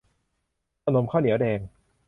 [0.85, 1.59] ขนมข้าวเหนียวแดง